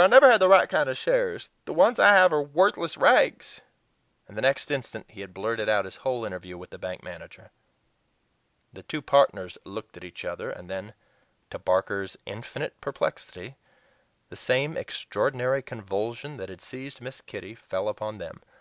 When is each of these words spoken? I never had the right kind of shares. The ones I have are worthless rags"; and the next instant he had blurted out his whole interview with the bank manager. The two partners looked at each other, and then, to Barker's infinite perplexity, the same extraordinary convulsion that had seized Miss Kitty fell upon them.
I 0.00 0.06
never 0.06 0.30
had 0.30 0.40
the 0.40 0.48
right 0.48 0.68
kind 0.68 0.88
of 0.88 0.96
shares. 0.96 1.50
The 1.64 1.72
ones 1.72 1.98
I 1.98 2.12
have 2.12 2.32
are 2.32 2.40
worthless 2.40 2.96
rags"; 2.96 3.62
and 4.28 4.36
the 4.36 4.40
next 4.42 4.70
instant 4.70 5.06
he 5.10 5.22
had 5.22 5.34
blurted 5.34 5.68
out 5.68 5.84
his 5.86 5.96
whole 5.96 6.24
interview 6.24 6.56
with 6.56 6.70
the 6.70 6.78
bank 6.78 7.02
manager. 7.02 7.50
The 8.72 8.84
two 8.84 9.02
partners 9.02 9.58
looked 9.64 9.96
at 9.96 10.04
each 10.04 10.24
other, 10.24 10.52
and 10.52 10.70
then, 10.70 10.94
to 11.50 11.58
Barker's 11.58 12.16
infinite 12.26 12.80
perplexity, 12.80 13.56
the 14.28 14.36
same 14.36 14.76
extraordinary 14.76 15.62
convulsion 15.62 16.36
that 16.36 16.48
had 16.48 16.60
seized 16.60 17.00
Miss 17.00 17.20
Kitty 17.20 17.56
fell 17.56 17.88
upon 17.88 18.18
them. 18.18 18.40